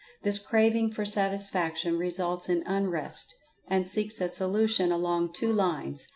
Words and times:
This 0.23 0.39
craving 0.39 0.93
for 0.93 1.05
Satisfaction 1.05 1.95
results 1.99 2.49
in 2.49 2.63
Unrest, 2.65 3.35
and 3.67 3.85
seeks 3.85 4.19
a 4.19 4.29
solution 4.29 4.91
along 4.91 5.33
two 5.33 5.53
lines. 5.53 6.07